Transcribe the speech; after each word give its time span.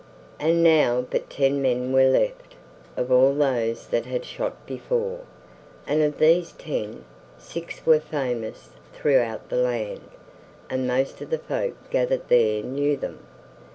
And 0.39 0.63
now 0.63 1.05
but 1.07 1.29
ten 1.29 1.61
men 1.61 1.93
were 1.93 2.09
left 2.09 2.55
of 2.97 3.11
all 3.11 3.35
those 3.35 3.85
that 3.89 4.07
had 4.07 4.25
shot 4.25 4.65
before, 4.65 5.19
and 5.85 6.01
of 6.01 6.17
these 6.17 6.53
ten, 6.53 7.05
six 7.37 7.85
were 7.85 7.99
famous 7.99 8.71
throughout 8.95 9.49
the 9.49 9.57
land, 9.57 10.09
and 10.71 10.87
most 10.87 11.21
of 11.21 11.29
the 11.29 11.37
folk 11.37 11.75
gathered 11.91 12.29
there 12.29 12.63
knew 12.63 12.97
them. 12.97 13.19